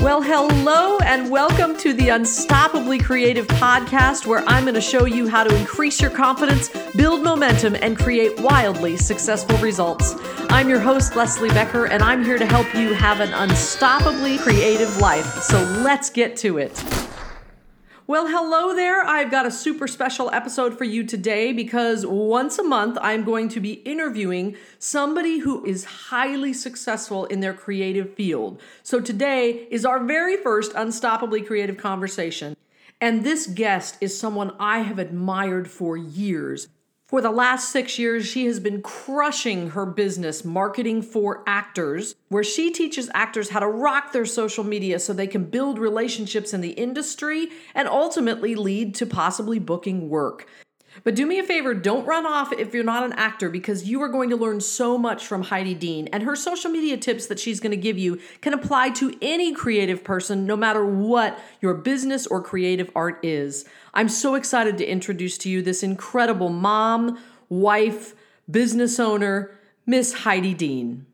[0.00, 5.26] Well, hello and welcome to the Unstoppably Creative podcast, where I'm going to show you
[5.26, 10.14] how to increase your confidence, build momentum, and create wildly successful results.
[10.50, 14.98] I'm your host, Leslie Becker, and I'm here to help you have an unstoppably creative
[14.98, 15.42] life.
[15.42, 16.80] So let's get to it.
[18.08, 19.04] Well, hello there.
[19.04, 23.50] I've got a super special episode for you today because once a month I'm going
[23.50, 28.62] to be interviewing somebody who is highly successful in their creative field.
[28.82, 32.56] So today is our very first Unstoppably Creative conversation.
[32.98, 36.68] And this guest is someone I have admired for years.
[37.08, 42.44] For the last six years, she has been crushing her business marketing for actors, where
[42.44, 46.60] she teaches actors how to rock their social media so they can build relationships in
[46.60, 50.46] the industry and ultimately lead to possibly booking work.
[51.04, 54.02] But do me a favor, don't run off if you're not an actor because you
[54.02, 56.08] are going to learn so much from Heidi Dean.
[56.12, 59.52] And her social media tips that she's going to give you can apply to any
[59.54, 63.64] creative person, no matter what your business or creative art is.
[63.94, 68.14] I'm so excited to introduce to you this incredible mom, wife,
[68.50, 69.52] business owner,
[69.86, 71.06] Miss Heidi Dean.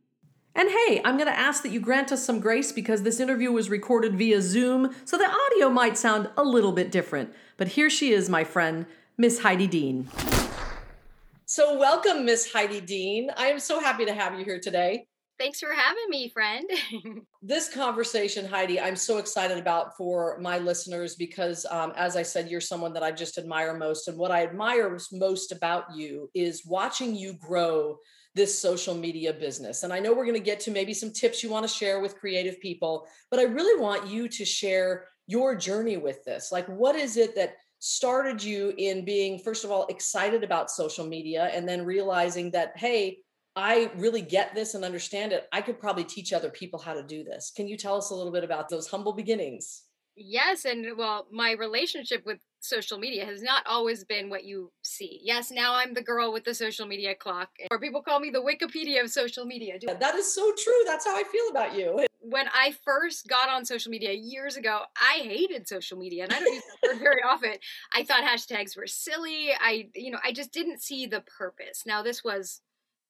[0.56, 3.50] And hey, I'm going to ask that you grant us some grace because this interview
[3.50, 7.34] was recorded via Zoom, so the audio might sound a little bit different.
[7.56, 8.86] But here she is, my friend.
[9.16, 10.08] Miss Heidi Dean.
[11.46, 13.30] So, welcome, Miss Heidi Dean.
[13.36, 15.06] I am so happy to have you here today.
[15.38, 16.68] Thanks for having me, friend.
[17.42, 22.48] this conversation, Heidi, I'm so excited about for my listeners because, um, as I said,
[22.48, 24.08] you're someone that I just admire most.
[24.08, 27.98] And what I admire most about you is watching you grow
[28.34, 29.84] this social media business.
[29.84, 32.00] And I know we're going to get to maybe some tips you want to share
[32.00, 36.50] with creative people, but I really want you to share your journey with this.
[36.50, 37.54] Like, what is it that
[37.84, 42.72] started you in being first of all excited about social media and then realizing that
[42.76, 43.18] hey
[43.56, 45.46] i really get this and understand it.
[45.52, 47.52] I could probably teach other people how to do this.
[47.54, 49.82] Can you tell us a little bit about those humble beginnings?
[50.16, 55.20] Yes and well my relationship with social media has not always been what you see.
[55.22, 58.40] Yes now i'm the girl with the social media clock or people call me the
[58.40, 59.74] wikipedia of social media.
[59.86, 60.80] That is so true.
[60.86, 64.80] That's how i feel about you when I first got on social media years ago,
[64.96, 67.54] I hated social media and I don't use that word very often.
[67.92, 69.50] I thought hashtags were silly.
[69.60, 71.84] I, you know, I just didn't see the purpose.
[71.86, 72.62] Now, this was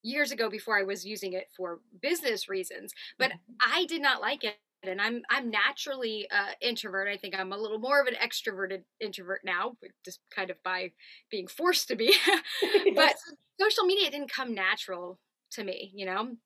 [0.03, 3.73] years ago before I was using it for business reasons, but mm-hmm.
[3.75, 4.57] I did not like it.
[4.87, 7.09] And I'm I'm naturally uh, introvert.
[7.09, 10.93] I think I'm a little more of an extroverted introvert now, just kind of by
[11.31, 12.15] being forced to be.
[12.95, 13.15] But
[13.59, 15.19] social media didn't come natural
[15.53, 16.37] to me, you know.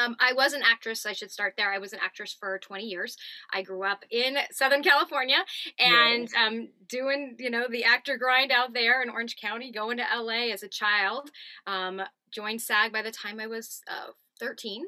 [0.00, 1.06] Um, I was an actress.
[1.06, 1.72] I should start there.
[1.72, 3.16] I was an actress for 20 years.
[3.52, 5.44] I grew up in Southern California
[5.78, 10.04] and um, doing, you know, the actor grind out there in Orange County, going to
[10.14, 11.30] LA as a child.
[11.66, 14.84] Um, joined SAG by the time I was uh, 13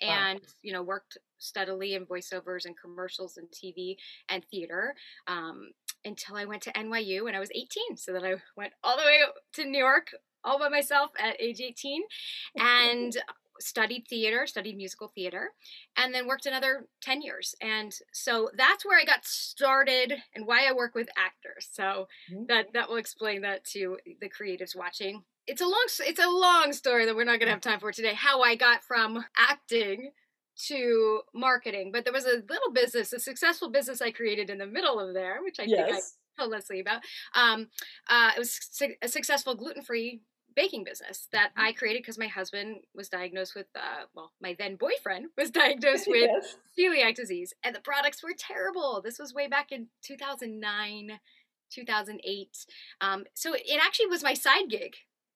[0.00, 0.46] and, wow.
[0.62, 3.96] you know, worked steadily in voiceovers and commercials and TV
[4.28, 4.94] and theater
[5.26, 5.70] um,
[6.04, 7.96] until I went to NYU when I was 18.
[7.96, 9.20] So then I went all the way
[9.54, 10.08] to New York
[10.44, 12.02] all by myself at age 18
[12.56, 13.16] and
[13.60, 15.50] studied theater, studied musical theater,
[15.96, 17.54] and then worked another 10 years.
[17.60, 21.68] And so that's where I got started and why I work with actors.
[21.72, 22.44] So mm-hmm.
[22.48, 25.22] that that will explain that to the creatives watching.
[25.46, 27.92] It's a long it's a long story that we're not going to have time for
[27.92, 30.10] today how I got from acting
[30.68, 34.66] to marketing, but there was a little business, a successful business I created in the
[34.66, 35.86] middle of there, which I yes.
[35.86, 35.96] think
[36.38, 37.02] I told Leslie about.
[37.34, 37.68] Um,
[38.08, 38.58] uh, it was
[39.02, 40.22] a successful gluten-free
[40.56, 41.66] baking business that mm-hmm.
[41.66, 46.06] I created because my husband was diagnosed with, uh, well, my then boyfriend was diagnosed
[46.08, 46.56] with yes.
[46.76, 49.00] celiac disease, and the products were terrible.
[49.04, 51.20] This was way back in 2009,
[51.70, 52.66] 2008.
[53.00, 54.94] Um, so it actually was my side gig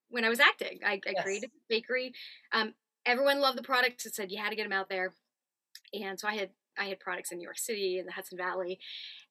[0.08, 0.80] when I was acting.
[0.84, 1.22] I, I yes.
[1.22, 2.14] created a bakery.
[2.52, 2.74] Um,
[3.06, 4.06] everyone loved the products.
[4.06, 5.12] It said you had to get them out there,
[5.92, 8.78] and so I had I had products in New York City and the Hudson Valley,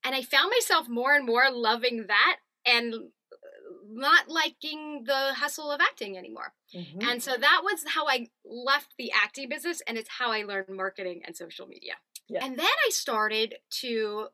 [0.04, 2.94] and I found myself more and more loving that and
[3.92, 6.54] not liking the hustle of acting anymore.
[6.76, 7.02] Mm-hmm.
[7.08, 10.70] And so that was how I left the acting business and it's how I learned
[10.70, 11.94] marketing and social media.
[12.28, 12.46] Yeah.
[12.46, 14.28] And then I started to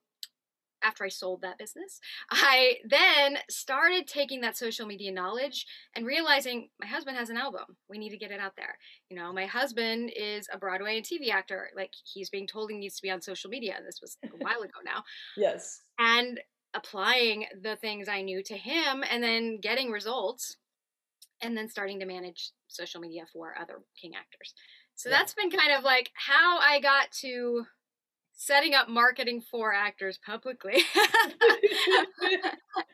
[0.84, 2.00] after I sold that business,
[2.30, 5.66] I then started taking that social media knowledge
[5.96, 7.64] and realizing my husband has an album.
[7.90, 8.78] We need to get it out there.
[9.10, 11.70] You know, my husband is a Broadway and TV actor.
[11.76, 13.74] Like he's being told he needs to be on social media.
[13.78, 15.04] And this was a while ago now.
[15.38, 15.82] yes.
[15.98, 16.40] And
[16.76, 20.58] applying the things I knew to him and then getting results
[21.42, 24.54] and then starting to manage social media for other king actors.
[24.96, 25.18] So yeah.
[25.18, 27.66] that's been kind of like how I got to
[28.38, 30.74] setting up marketing for actors publicly.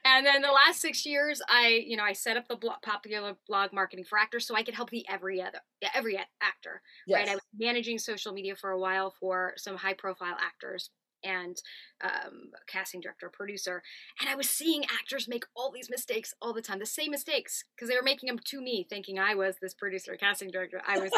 [0.06, 3.36] and then the last 6 years I, you know, I set up the blog, popular
[3.48, 5.60] blog marketing for actors so I could help the every other
[5.96, 6.82] every actor.
[7.08, 7.18] Yes.
[7.18, 7.30] Right?
[7.30, 10.92] I was managing social media for a while for some high profile actors
[11.24, 11.62] and
[12.04, 13.82] um, casting director, producer,
[14.20, 17.64] and I was seeing actors make all these mistakes all the time, the same mistakes,
[17.76, 20.82] because they were making them to me, thinking I was this producer, casting director.
[20.88, 21.12] I was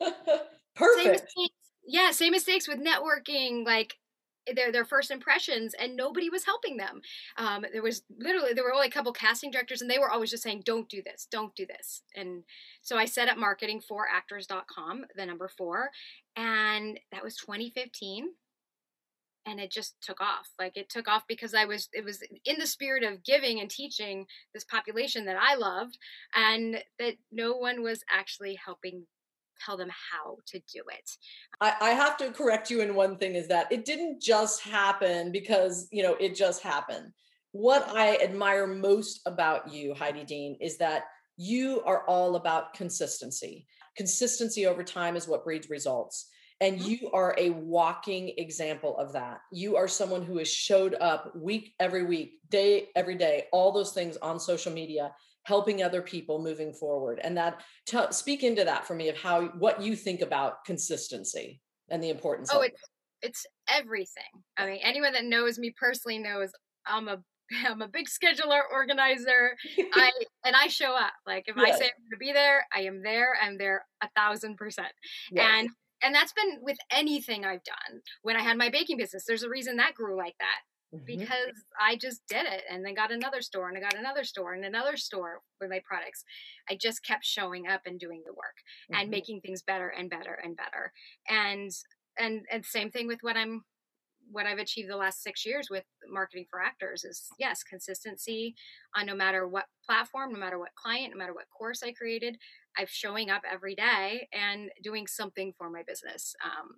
[0.74, 1.26] perfect.
[1.36, 1.48] Same
[1.84, 3.96] yeah, same mistakes with networking, like
[4.54, 7.00] their their first impressions and nobody was helping them
[7.36, 10.30] um, there was literally there were only a couple casting directors and they were always
[10.30, 12.42] just saying don't do this don't do this and
[12.80, 15.90] so i set up marketing for actors.com the number four
[16.36, 18.30] and that was 2015
[19.46, 22.58] and it just took off like it took off because i was it was in
[22.58, 25.98] the spirit of giving and teaching this population that i loved
[26.34, 29.04] and that no one was actually helping
[29.64, 31.10] tell them how to do it.
[31.60, 35.32] I, I have to correct you in one thing is that it didn't just happen
[35.32, 37.12] because you know it just happened.
[37.52, 41.04] What i admire most about you heidi dean is that
[41.36, 43.66] you are all about consistency.
[43.96, 46.28] Consistency over time is what breeds results
[46.62, 46.90] and mm-hmm.
[46.90, 49.40] you are a walking example of that.
[49.50, 53.92] You are someone who has showed up week every week, day every day, all those
[53.92, 55.12] things on social media,
[55.42, 57.18] helping other people moving forward.
[57.22, 61.60] And that t- speak into that for me of how what you think about consistency
[61.90, 62.50] and the importance.
[62.52, 62.80] Oh, it's
[63.22, 63.26] it.
[63.26, 64.22] it's everything.
[64.56, 66.52] I mean, anyone that knows me personally knows
[66.86, 67.18] I'm a
[67.68, 69.56] I'm a big scheduler, organizer.
[69.94, 70.10] I
[70.44, 71.12] and I show up.
[71.26, 71.66] Like if yes.
[71.66, 73.34] I say I'm going to be there, I am there.
[73.42, 74.92] I'm there a thousand percent.
[75.32, 75.50] Yes.
[75.52, 75.68] And
[76.02, 78.00] and that's been with anything I've done.
[78.22, 80.60] When I had my baking business, there's a reason that grew like that
[80.94, 81.04] mm-hmm.
[81.04, 84.54] because I just did it and then got another store and I got another store
[84.54, 86.24] and another store with my products.
[86.68, 88.56] I just kept showing up and doing the work
[88.90, 89.00] mm-hmm.
[89.00, 90.92] and making things better and better and better.
[91.28, 91.70] And
[92.18, 93.62] and and same thing with what I'm
[94.30, 98.54] what I've achieved the last six years with marketing for actors is yes, consistency
[98.96, 102.38] on no matter what platform, no matter what client, no matter what course I created.
[102.78, 106.76] I'm showing up every day and doing something for my business um,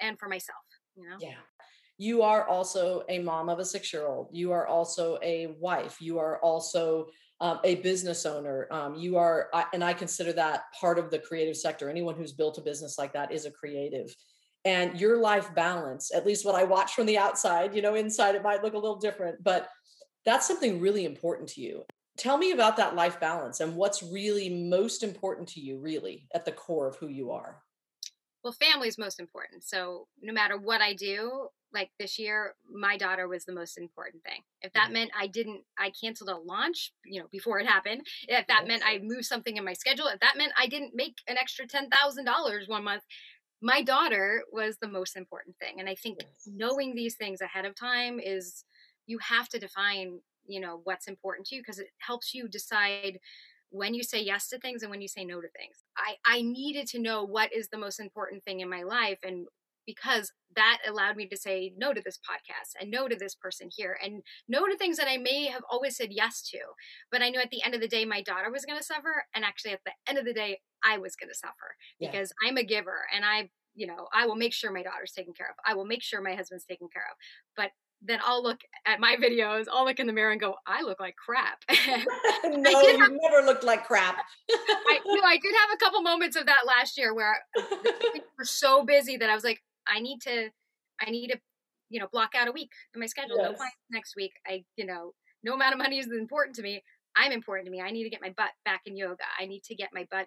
[0.00, 0.58] and for myself.
[0.96, 1.16] You know.
[1.20, 1.34] Yeah.
[1.98, 4.28] You are also a mom of a six-year-old.
[4.30, 5.96] You are also a wife.
[6.00, 7.06] You are also
[7.40, 8.68] um, a business owner.
[8.70, 11.88] Um, you are, and I consider that part of the creative sector.
[11.88, 14.14] Anyone who's built a business like that is a creative
[14.66, 18.34] and your life balance at least what i watch from the outside you know inside
[18.34, 19.68] it might look a little different but
[20.26, 21.84] that's something really important to you
[22.16, 26.44] tell me about that life balance and what's really most important to you really at
[26.44, 27.62] the core of who you are
[28.42, 32.96] well family is most important so no matter what i do like this year my
[32.96, 34.94] daughter was the most important thing if that mm-hmm.
[34.94, 38.68] meant i didn't i canceled a launch you know before it happened if that yes.
[38.68, 41.66] meant i moved something in my schedule if that meant i didn't make an extra
[41.66, 43.02] $10000 one month
[43.62, 46.30] my daughter was the most important thing and i think yes.
[46.46, 48.64] knowing these things ahead of time is
[49.06, 53.18] you have to define you know what's important to you because it helps you decide
[53.70, 56.42] when you say yes to things and when you say no to things i i
[56.42, 59.46] needed to know what is the most important thing in my life and
[59.86, 63.68] because that allowed me to say no to this podcast and no to this person
[63.74, 66.58] here and no to things that I may have always said yes to.
[67.10, 69.24] But I knew at the end of the day, my daughter was going to suffer.
[69.34, 72.10] And actually, at the end of the day, I was going to suffer yeah.
[72.10, 75.34] because I'm a giver and I, you know, I will make sure my daughter's taken
[75.34, 75.56] care of.
[75.64, 77.16] I will make sure my husband's taken care of.
[77.56, 77.70] But
[78.02, 81.00] then I'll look at my videos, I'll look in the mirror and go, I look
[81.00, 81.58] like crap.
[82.44, 84.16] no, you have, never looked like crap.
[84.50, 87.36] I, you know, I did have a couple moments of that last year where
[88.14, 90.50] we were so busy that I was like, I need to,
[91.00, 91.40] I need to,
[91.88, 93.36] you know, block out a week in my schedule.
[93.38, 93.50] Yes.
[93.50, 94.32] No clients next week.
[94.46, 96.82] I, you know, no amount of money is important to me.
[97.16, 97.80] I'm important to me.
[97.80, 99.24] I need to get my butt back in yoga.
[99.38, 100.26] I need to get my butt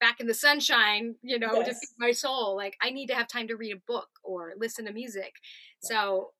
[0.00, 1.68] back in the sunshine, you know, yes.
[1.68, 2.56] to feed my soul.
[2.56, 5.34] Like I need to have time to read a book or listen to music.
[5.82, 6.30] So,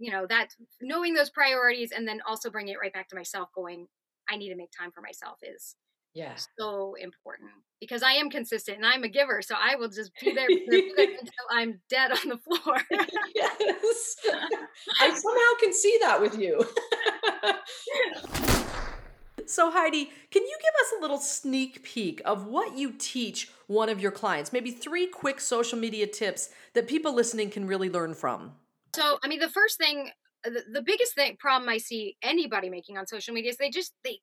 [0.00, 0.48] you know, that
[0.80, 3.86] knowing those priorities and then also bringing it right back to myself going,
[4.28, 5.76] I need to make time for myself is
[6.12, 9.42] yeah so important because I am consistent and I'm a giver.
[9.42, 12.80] So I will just be there, until I'm dead on the floor.
[13.34, 14.16] yes.
[15.00, 16.64] I somehow can see that with you.
[19.46, 23.88] So, Heidi, can you give us a little sneak peek of what you teach one
[23.88, 24.52] of your clients?
[24.52, 28.52] Maybe three quick social media tips that people listening can really learn from.
[28.94, 30.10] So, I mean, the first thing,
[30.44, 33.92] the, the biggest thing problem I see anybody making on social media is they just
[34.04, 34.20] they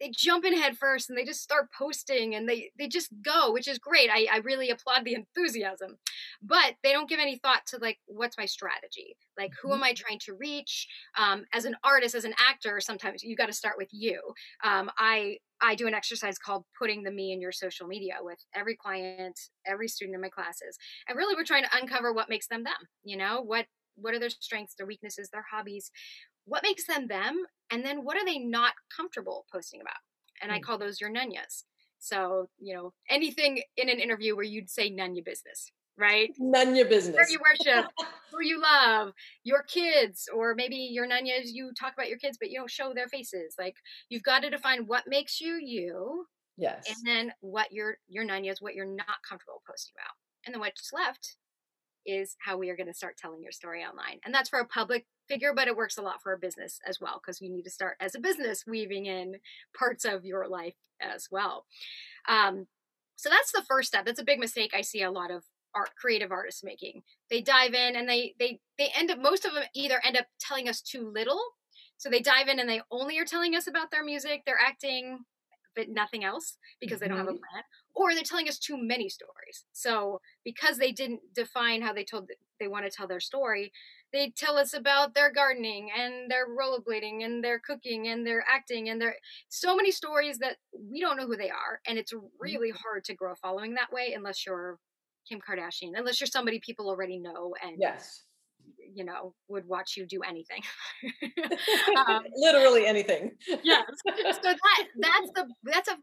[0.00, 3.52] they jump in head first and they just start posting and they they just go
[3.52, 4.10] which is great.
[4.10, 5.98] I, I really applaud the enthusiasm.
[6.42, 9.16] But they don't give any thought to like what's my strategy?
[9.38, 9.84] Like who am mm-hmm.
[9.84, 10.88] i trying to reach?
[11.18, 14.20] Um, as an artist as an actor sometimes you got to start with you.
[14.64, 18.38] Um, i i do an exercise called putting the me in your social media with
[18.54, 20.78] every client every student in my classes.
[21.08, 22.74] And really we're trying to uncover what makes them them
[23.04, 23.42] you know?
[23.42, 23.66] What
[24.00, 25.90] what are their strengths their weaknesses their hobbies
[26.44, 29.94] what makes them them and then what are they not comfortable posting about
[30.42, 30.62] and i hmm.
[30.62, 31.64] call those your nunyas
[31.98, 36.74] so you know anything in an interview where you'd say none your business right none
[36.74, 37.90] your business you worship
[38.30, 39.12] who you love,
[39.44, 42.92] your kids, or maybe your nanyas, you talk about your kids, but you don't show
[42.94, 43.54] their faces.
[43.58, 43.74] Like
[44.08, 46.26] you've got to define what makes you you.
[46.56, 46.88] Yes.
[46.88, 50.14] And then what your your nanyas, what you're not comfortable posting about.
[50.46, 51.36] And then what's left
[52.06, 54.20] is how we are going to start telling your story online.
[54.24, 57.00] And that's for a public figure, but it works a lot for a business as
[57.00, 59.36] well, because you need to start as a business weaving in
[59.76, 61.66] parts of your life as well.
[62.28, 62.66] Um,
[63.16, 64.06] so that's the first step.
[64.06, 67.02] That's a big mistake I see a lot of art creative artists making.
[67.30, 70.26] They dive in and they they they end up most of them either end up
[70.40, 71.40] telling us too little.
[71.98, 75.20] So they dive in and they only are telling us about their music, their acting,
[75.76, 77.38] but nothing else because they don't have a Mhm.
[77.38, 77.62] plan.
[77.94, 79.64] Or they're telling us too many stories.
[79.72, 82.28] So because they didn't define how they told
[82.58, 83.72] they want to tell their story,
[84.12, 88.88] they tell us about their gardening and their rollerblading and their cooking and their acting
[88.88, 89.16] and their
[89.48, 93.14] so many stories that we don't know who they are and it's really hard to
[93.14, 94.78] grow a following that way unless you're
[95.28, 98.24] Kim Kardashian unless you're somebody people already know and Yes.
[98.94, 100.62] you know would watch you do anything
[101.96, 103.32] um, Literally anything.
[103.62, 105.96] yes so that that's the that's a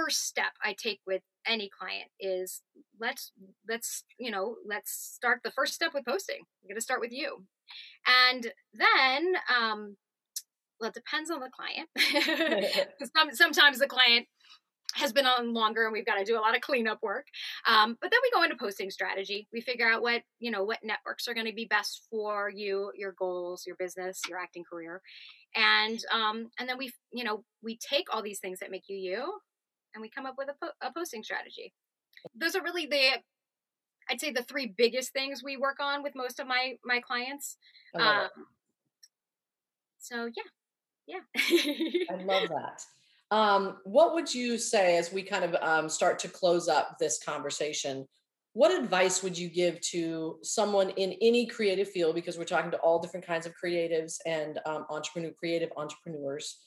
[0.00, 2.62] first step i take with any client is
[2.98, 3.32] let's
[3.68, 6.38] let's you know let's start the first step with posting.
[6.38, 7.44] I'm going to start with you.
[8.06, 9.96] And then um
[10.80, 11.88] well it depends on the client.
[13.16, 14.26] Some, sometimes the client
[14.94, 17.26] has been on longer and we've got to do a lot of cleanup work.
[17.64, 19.46] Um, but then we go into posting strategy.
[19.52, 22.92] We figure out what you know what networks are going to be best for you
[22.94, 25.00] your goals your business your acting career.
[25.54, 28.96] And um, and then we you know we take all these things that make you
[28.96, 29.40] you
[29.94, 31.72] and we come up with a, po- a posting strategy
[32.34, 33.10] those are really the
[34.10, 37.56] i'd say the three biggest things we work on with most of my my clients
[37.94, 38.28] um,
[39.98, 40.42] so yeah
[41.06, 41.42] yeah
[42.10, 42.82] I love that.
[43.30, 47.22] Um, what would you say as we kind of um, start to close up this
[47.22, 48.06] conversation?
[48.52, 52.16] What advice would you give to someone in any creative field?
[52.16, 56.58] Because we're talking to all different kinds of creatives and um, entrepreneur, creative entrepreneurs.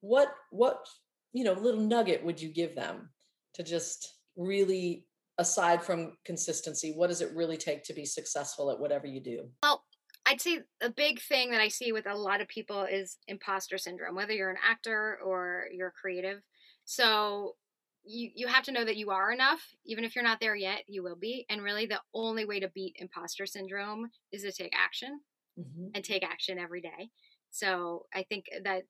[0.00, 0.86] What what
[1.32, 3.10] you know little nugget would you give them
[3.54, 5.06] to just really,
[5.38, 9.50] aside from consistency, what does it really take to be successful at whatever you do?
[9.62, 9.84] Well,
[10.26, 13.78] I'd say a big thing that I see with a lot of people is imposter
[13.78, 16.42] syndrome, whether you're an actor or you're creative.
[16.84, 17.56] So
[18.04, 20.84] you you have to know that you are enough, even if you're not there yet,
[20.88, 21.46] you will be.
[21.48, 25.20] And really the only way to beat imposter syndrome is to take action
[25.56, 25.94] Mhm.
[25.94, 27.10] and take action every day.
[27.50, 28.84] So I think that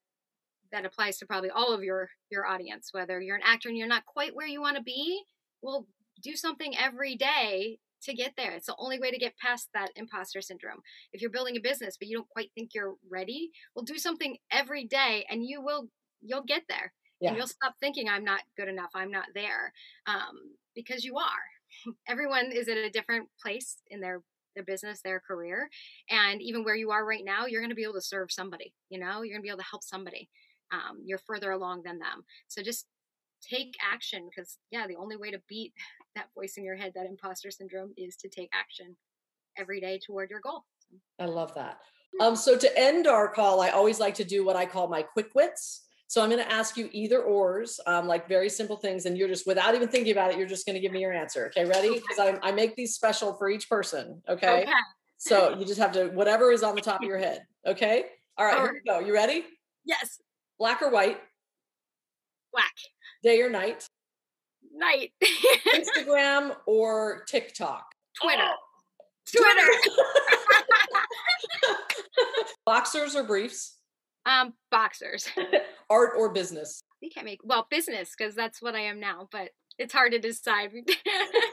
[0.73, 3.87] that applies to probably all of your your audience, whether you're an actor and you're
[3.87, 5.23] not quite where you want to be,
[5.63, 5.87] well,
[6.23, 8.53] do something every day to get there.
[8.53, 10.81] It's the only way to get past that imposter syndrome.
[11.13, 14.37] If you're building a business but you don't quite think you're ready, well do something
[14.51, 15.89] every day and you will
[16.21, 16.93] you'll get there.
[17.21, 17.29] Yeah.
[17.29, 19.73] And you'll stop thinking I'm not good enough, I'm not there.
[20.07, 21.95] Um, because you are.
[22.09, 24.23] Everyone is at a different place in their
[24.55, 25.71] their business, their career,
[26.11, 28.75] and even where you are right now, you're going to be able to serve somebody.
[28.91, 30.29] You know, you're going to be able to help somebody.
[30.73, 32.25] Um, you're further along than them.
[32.49, 32.87] So just
[33.43, 35.73] take action because yeah, the only way to beat
[36.17, 38.97] that voice in your head, that imposter syndrome, is to take action
[39.57, 40.65] every day toward your goal.
[41.19, 41.79] I love that.
[42.21, 45.03] Um, so to end our call, I always like to do what I call my
[45.03, 45.87] quick wits.
[46.09, 49.29] So I'm going to ask you either ors, um, like very simple things, and you're
[49.29, 51.47] just without even thinking about it, you're just going to give me your answer.
[51.47, 51.95] Okay, ready?
[51.95, 54.21] Because I, I make these special for each person.
[54.29, 54.67] Okay.
[55.17, 57.47] So you just have to whatever is on the top of your head.
[57.67, 58.05] Okay.
[58.37, 58.59] All right.
[58.59, 58.99] Here we go.
[58.99, 59.45] You ready?
[59.87, 60.21] Yes.
[60.59, 61.19] Black or white?
[62.53, 62.75] Whack.
[63.23, 63.87] Day or night?
[64.75, 65.13] Night.
[65.75, 67.85] Instagram or TikTok?
[68.21, 68.43] Twitter.
[68.43, 68.57] Oh,
[69.37, 69.69] Twitter.
[72.67, 73.79] Boxers or briefs?
[74.25, 75.29] um, boxers.
[75.91, 76.81] Art or business?
[77.01, 80.21] You can't make well business because that's what I am now, but it's hard to
[80.21, 80.71] decide.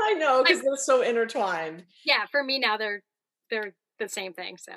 [0.04, 1.84] I know because they're so intertwined.
[2.06, 3.02] yeah, for me now they're
[3.50, 4.58] they're the same thing.
[4.58, 4.74] So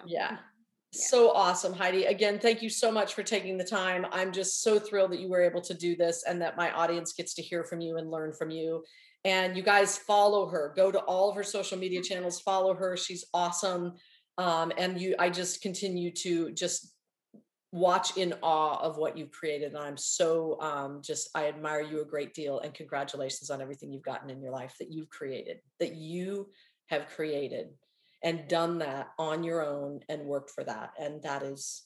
[0.92, 1.06] Yeah.
[1.06, 2.04] So awesome, Heidi.
[2.04, 4.04] Again, thank you so much for taking the time.
[4.12, 7.14] I'm just so thrilled that you were able to do this and that my audience
[7.14, 8.84] gets to hear from you and learn from you.
[9.24, 10.72] And you guys follow her.
[10.76, 12.96] Go to all of her social media channels, follow her.
[12.96, 13.94] She's awesome.
[14.36, 16.94] Um, and you I just continue to just
[17.70, 19.72] watch in awe of what you've created.
[19.72, 23.92] And I'm so um, just I admire you a great deal and congratulations on everything
[23.92, 26.50] you've gotten in your life that you've created, that you
[26.88, 27.68] have created
[28.22, 30.92] and done that on your own and worked for that.
[31.00, 31.82] And that is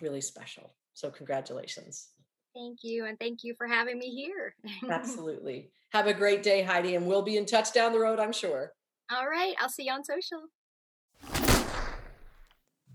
[0.00, 0.74] really special.
[0.94, 2.08] So, congratulations.
[2.54, 4.54] thank you and thank you for having me here.
[4.90, 5.70] Absolutely.
[5.92, 8.72] Have a great day, Heidi, and we'll be in touch down the road, I'm sure.
[9.12, 10.42] All right, I'll see you on social.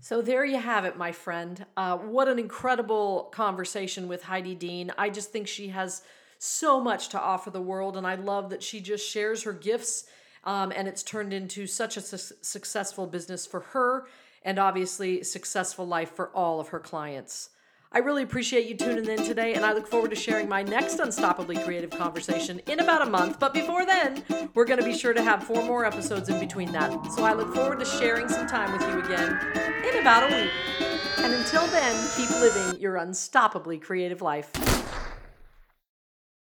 [0.00, 1.66] So there you have it, my friend.
[1.76, 4.92] Uh, what an incredible conversation with Heidi Dean.
[4.96, 6.02] I just think she has
[6.38, 10.04] so much to offer the world, and I love that she just shares her gifts
[10.46, 14.06] Um, and it's turned into such a su- successful business for her
[14.42, 17.50] and obviously successful life for all of her clients.
[17.92, 20.98] I really appreciate you tuning in today, and I look forward to sharing my next
[20.98, 23.38] Unstoppably Creative conversation in about a month.
[23.38, 24.22] But before then,
[24.54, 27.12] we're going to be sure to have four more episodes in between that.
[27.12, 29.38] So I look forward to sharing some time with you again
[29.88, 30.50] in about a week.
[31.18, 34.50] And until then, keep living your unstoppably creative life.